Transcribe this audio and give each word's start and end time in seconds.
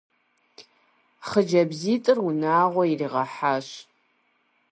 Хъыджэбзитӏыр 1.27 2.17
унагъуэ 2.27 2.83
иригъэхьащ. 2.91 3.67